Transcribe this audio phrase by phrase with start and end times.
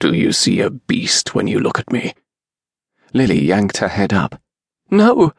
[0.00, 2.14] Do you see a beast when you look at me?
[3.12, 4.40] Lily yanked her head up.
[4.90, 5.32] No!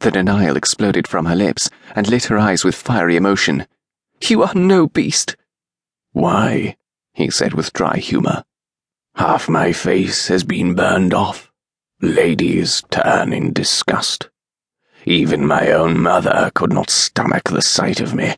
[0.00, 3.66] The denial exploded from her lips and lit her eyes with fiery emotion.
[4.20, 5.36] You are no beast.
[6.12, 6.76] Why?
[7.14, 8.44] he said with dry humour.
[9.14, 11.52] Half my face has been burned off.
[12.00, 14.28] Ladies turn in disgust.
[15.04, 18.34] Even my own mother could not stomach the sight of me.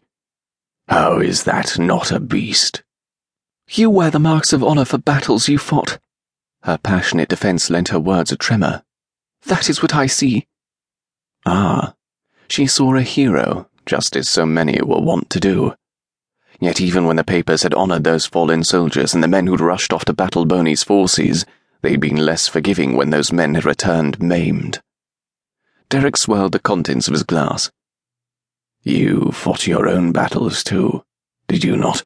[0.89, 2.83] How is that not a beast?
[3.69, 5.99] You wear the marks of honour for battles you fought.
[6.63, 8.82] Her passionate defence lent her words a tremor.
[9.46, 10.46] That is what I see.
[11.46, 11.95] Ah,
[12.49, 15.75] she saw a hero, just as so many were wont to do.
[16.61, 19.93] Yet even when the papers had honoured those fallen soldiers and the men who'd rushed
[19.93, 21.44] off to battle Boney's forces,
[21.83, 24.81] they'd been less forgiving when those men had returned maimed.
[25.89, 27.71] Derek swirled the contents of his glass.
[28.83, 31.05] You fought your own battles too,
[31.49, 32.05] did you not?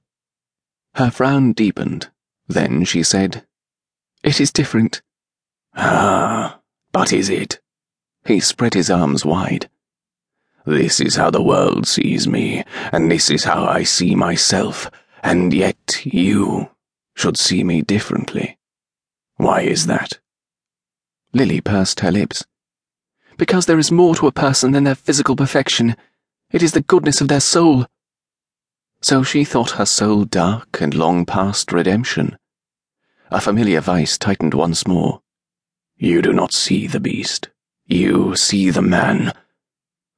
[0.98, 2.10] Her frown deepened.
[2.48, 3.46] Then she said,
[4.24, 5.00] It is different.
[5.76, 6.58] Ah,
[6.90, 7.60] but is it?
[8.26, 9.70] He spread his arms wide.
[10.66, 14.90] This is how the world sees me, and this is how I see myself,
[15.22, 16.68] and yet you
[17.14, 18.58] should see me differently.
[19.36, 20.18] Why is that?
[21.32, 22.44] Lily pursed her lips.
[23.36, 25.94] Because there is more to a person than their physical perfection.
[26.50, 27.86] It is the goodness of their soul.
[29.00, 32.36] So she thought her soul dark and long past redemption.
[33.30, 35.22] A familiar vice tightened once more.
[35.96, 37.48] You do not see the beast.
[37.86, 39.32] You see the man.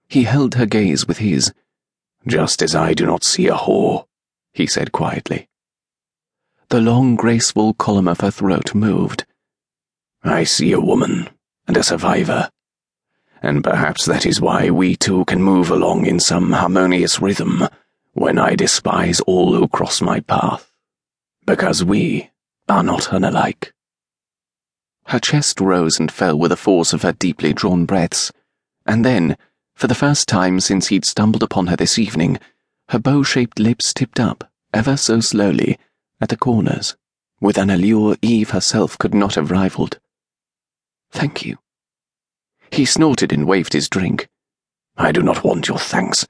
[0.08, 1.52] He held her gaze with his.
[2.26, 4.06] Just as I do not see a whore,
[4.52, 5.48] he said quietly.
[6.68, 9.26] The long, graceful column of her throat moved.
[10.22, 11.28] I see a woman
[11.66, 12.50] and a survivor.
[13.42, 17.68] And perhaps that is why we two can move along in some harmonious rhythm
[18.12, 20.70] when I despise all who cross my path.
[21.46, 22.30] Because we
[22.68, 23.72] are not unalike.
[25.06, 28.32] Her chest rose and fell with the force of her deeply drawn breaths,
[28.86, 29.36] and then,
[29.74, 32.38] for the first time since he'd stumbled upon her this evening,
[32.88, 35.78] her bow shaped lips tipped up, ever so slowly,
[36.20, 36.96] at the corners,
[37.40, 39.98] with an allure Eve herself could not have rivaled.
[41.10, 41.58] Thank you.
[42.70, 44.28] He snorted and waved his drink.
[44.96, 46.26] I do not want your thanks.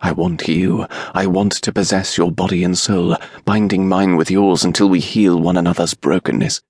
[0.00, 0.86] I want you.
[1.14, 5.38] I want to possess your body and soul, binding mine with yours until we heal
[5.38, 6.62] one another's brokenness.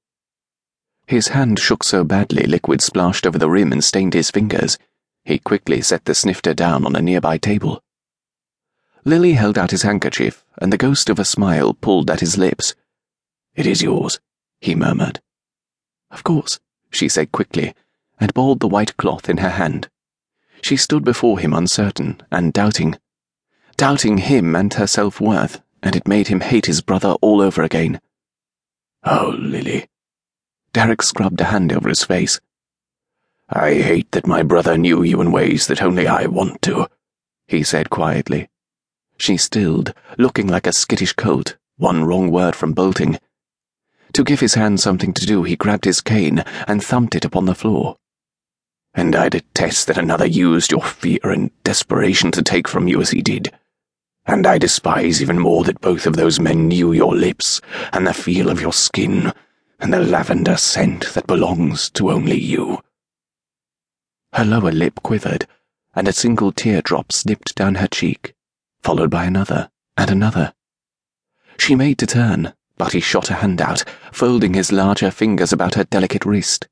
[1.07, 4.79] His hand shook so badly liquid splashed over the rim and stained his fingers.
[5.25, 7.83] He quickly set the snifter down on a nearby table.
[9.05, 12.75] Lily held out his handkerchief, and the ghost of a smile pulled at his lips.
[13.55, 14.21] It is yours,
[14.61, 15.21] he murmured.
[16.11, 16.61] Of course,
[16.91, 17.75] she said quickly,
[18.19, 19.89] and balled the white cloth in her hand.
[20.63, 22.97] She stood before him uncertain and doubting.
[23.81, 27.63] Doubting him and her self worth, and it made him hate his brother all over
[27.63, 27.99] again.
[29.05, 29.89] Oh, Lily.
[30.75, 32.43] Derek scrubbed a hand over his face.
[33.49, 36.89] I hate that my brother knew you in ways that only I want to,
[37.49, 38.51] he said quietly.
[39.17, 43.19] She stilled, looking like a skittish colt, one wrong word from bolting.
[44.13, 47.47] To give his hand something to do, he grabbed his cane and thumped it upon
[47.47, 47.97] the floor.
[48.93, 53.13] And I detest that another used your fear and desperation to take from you as
[53.13, 53.51] he did.
[54.27, 57.61] And I despise even more that both of those men knew your lips
[57.93, 59.33] and the feel of your skin
[59.81, 62.81] and the lavender scent that belongs to only you.
[64.33, 65.47] Her lower lip quivered,
[65.95, 68.35] and a single teardrop slipped down her cheek,
[68.83, 70.53] followed by another and another.
[71.59, 75.75] She made to turn, but he shot a hand out, folding his larger fingers about
[75.75, 76.69] her delicate wrist.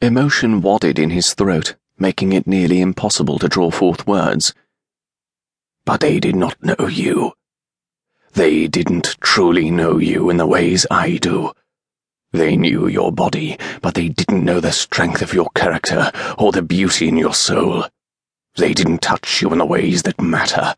[0.00, 4.54] Emotion wadded in his throat, making it nearly impossible to draw forth words.
[5.84, 7.34] But they did not know you.
[8.32, 11.52] They didn't truly know you in the ways I do.
[12.32, 16.62] They knew your body, but they didn't know the strength of your character or the
[16.62, 17.84] beauty in your soul.
[18.56, 20.74] They didn't touch you in the ways that matter.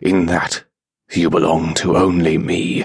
[0.00, 0.64] In that,
[1.12, 2.84] you belong to only me,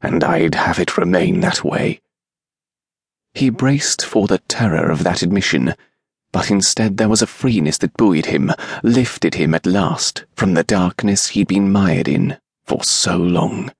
[0.00, 2.00] and I'd have it remain that way.
[3.34, 5.74] He braced for the terror of that admission,
[6.32, 8.50] but instead there was a freeness that buoyed him,
[8.82, 13.70] lifted him at last from the darkness he'd been mired in for so long.